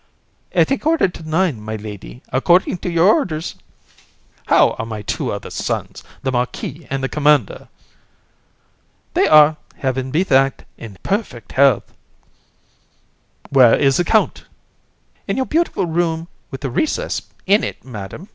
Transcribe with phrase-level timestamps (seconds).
[0.51, 0.61] BOB.
[0.61, 3.53] At a quarter to nine, my lady, according to your orders.
[3.53, 3.61] COUN.
[4.47, 7.67] How are my two other sons, the Marquis and the Commander?
[7.67, 7.67] BOB.
[9.13, 11.85] They are, Heaven be thanked, in perfect health.
[11.85, 11.93] COUN.
[13.51, 14.33] Where is the Count?
[14.33, 15.21] BOB.
[15.27, 18.27] In your beautiful room, with a recess in it, Madam.